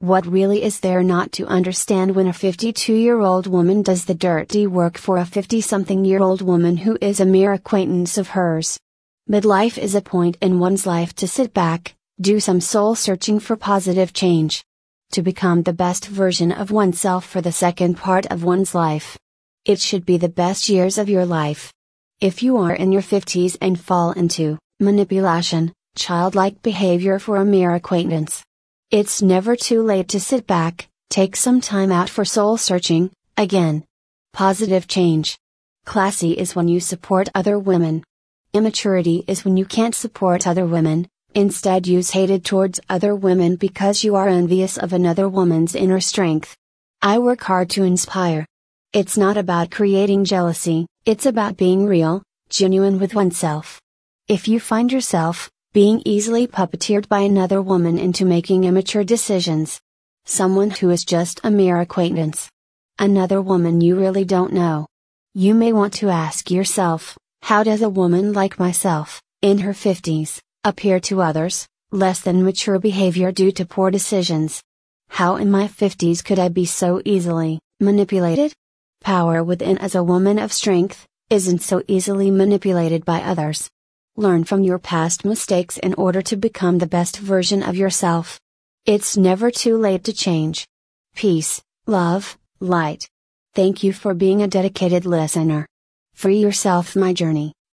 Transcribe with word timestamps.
What 0.00 0.26
really 0.26 0.62
is 0.62 0.78
there 0.78 1.02
not 1.02 1.32
to 1.32 1.46
understand 1.48 2.14
when 2.14 2.28
a 2.28 2.32
52 2.32 2.94
year 2.94 3.18
old 3.18 3.48
woman 3.48 3.82
does 3.82 4.04
the 4.04 4.14
dirty 4.14 4.64
work 4.64 4.96
for 4.96 5.18
a 5.18 5.24
50 5.24 5.60
something 5.60 6.04
year 6.04 6.22
old 6.22 6.40
woman 6.40 6.76
who 6.76 6.96
is 7.00 7.18
a 7.18 7.26
mere 7.26 7.52
acquaintance 7.52 8.16
of 8.16 8.28
hers? 8.28 8.78
Midlife 9.28 9.76
is 9.76 9.96
a 9.96 10.00
point 10.00 10.36
in 10.40 10.60
one's 10.60 10.86
life 10.86 11.16
to 11.16 11.26
sit 11.26 11.52
back, 11.52 11.96
do 12.20 12.38
some 12.38 12.60
soul 12.60 12.94
searching 12.94 13.40
for 13.40 13.56
positive 13.56 14.12
change. 14.12 14.64
To 15.14 15.22
become 15.22 15.64
the 15.64 15.72
best 15.72 16.06
version 16.06 16.52
of 16.52 16.70
oneself 16.70 17.26
for 17.26 17.40
the 17.40 17.50
second 17.50 17.96
part 17.96 18.24
of 18.26 18.44
one's 18.44 18.76
life. 18.76 19.18
It 19.64 19.80
should 19.80 20.06
be 20.06 20.16
the 20.16 20.28
best 20.28 20.68
years 20.68 20.96
of 20.98 21.08
your 21.08 21.26
life. 21.26 21.72
If 22.20 22.40
you 22.40 22.58
are 22.58 22.72
in 22.72 22.92
your 22.92 23.02
50s 23.02 23.56
and 23.60 23.80
fall 23.80 24.12
into 24.12 24.58
manipulation, 24.78 25.72
childlike 25.96 26.62
behavior 26.62 27.18
for 27.18 27.38
a 27.38 27.44
mere 27.44 27.74
acquaintance, 27.74 28.44
it's 28.90 29.22
never 29.22 29.56
too 29.56 29.82
late 29.82 30.08
to 30.08 30.20
sit 30.20 30.46
back, 30.46 30.88
take 31.10 31.36
some 31.36 31.60
time 31.60 31.92
out 31.92 32.08
for 32.08 32.24
soul 32.24 32.56
searching, 32.56 33.10
again. 33.36 33.84
Positive 34.32 34.86
change. 34.88 35.38
Classy 35.84 36.32
is 36.32 36.54
when 36.54 36.68
you 36.68 36.80
support 36.80 37.28
other 37.34 37.58
women, 37.58 38.02
Immaturity 38.54 39.24
is 39.26 39.44
when 39.44 39.58
you 39.58 39.66
can't 39.66 39.94
support 39.94 40.46
other 40.46 40.64
women, 40.64 41.06
instead 41.34 41.86
use 41.86 42.10
hated 42.10 42.46
towards 42.46 42.80
other 42.88 43.14
women 43.14 43.56
because 43.56 44.02
you 44.02 44.16
are 44.16 44.26
envious 44.26 44.78
of 44.78 44.94
another 44.94 45.28
woman's 45.28 45.74
inner 45.74 46.00
strength. 46.00 46.56
I 47.02 47.18
work 47.18 47.42
hard 47.42 47.68
to 47.70 47.84
inspire. 47.84 48.46
It's 48.94 49.18
not 49.18 49.36
about 49.36 49.70
creating 49.70 50.24
jealousy, 50.24 50.86
it's 51.04 51.26
about 51.26 51.58
being 51.58 51.84
real, 51.84 52.22
genuine 52.48 52.98
with 52.98 53.14
oneself. 53.14 53.78
If 54.28 54.48
you 54.48 54.60
find 54.60 54.90
yourself, 54.90 55.50
being 55.74 56.00
easily 56.06 56.46
puppeteered 56.46 57.06
by 57.08 57.20
another 57.20 57.60
woman 57.60 57.98
into 57.98 58.24
making 58.24 58.64
immature 58.64 59.04
decisions, 59.04 59.78
someone 60.24 60.70
who 60.70 60.88
is 60.88 61.04
just 61.04 61.40
a 61.44 61.50
mere 61.50 61.80
acquaintance, 61.80 62.50
another 62.98 63.42
woman 63.42 63.82
you 63.82 63.94
really 63.94 64.24
don't 64.24 64.50
know, 64.50 64.86
you 65.34 65.52
may 65.52 65.74
want 65.74 65.92
to 65.92 66.08
ask 66.08 66.50
yourself, 66.50 67.18
how 67.42 67.62
does 67.62 67.82
a 67.82 67.88
woman 67.88 68.32
like 68.32 68.58
myself, 68.58 69.20
in 69.42 69.58
her 69.58 69.74
50s, 69.74 70.40
appear 70.64 71.00
to 71.00 71.20
others, 71.20 71.68
less 71.92 72.22
than 72.22 72.42
mature 72.42 72.78
behavior 72.78 73.30
due 73.30 73.52
to 73.52 73.66
poor 73.66 73.90
decisions? 73.90 74.62
How 75.10 75.36
in 75.36 75.50
my 75.50 75.68
50s 75.68 76.24
could 76.24 76.38
I 76.38 76.48
be 76.48 76.64
so 76.64 77.02
easily 77.04 77.60
manipulated? 77.78 78.54
Power 79.02 79.44
within 79.44 79.76
as 79.78 79.94
a 79.94 80.02
woman 80.02 80.38
of 80.38 80.50
strength, 80.50 81.06
isn't 81.28 81.60
so 81.60 81.82
easily 81.88 82.30
manipulated 82.30 83.04
by 83.04 83.20
others. 83.20 83.68
Learn 84.18 84.42
from 84.42 84.64
your 84.64 84.80
past 84.80 85.24
mistakes 85.24 85.78
in 85.78 85.94
order 85.94 86.20
to 86.22 86.36
become 86.36 86.78
the 86.78 86.88
best 86.88 87.18
version 87.18 87.62
of 87.62 87.76
yourself. 87.76 88.40
It's 88.84 89.16
never 89.16 89.52
too 89.52 89.76
late 89.76 90.02
to 90.04 90.12
change. 90.12 90.66
Peace, 91.14 91.62
love, 91.86 92.36
light. 92.58 93.08
Thank 93.54 93.84
you 93.84 93.92
for 93.92 94.14
being 94.14 94.42
a 94.42 94.48
dedicated 94.48 95.06
listener. 95.06 95.68
Free 96.14 96.38
yourself 96.38 96.96
my 96.96 97.12
journey. 97.12 97.52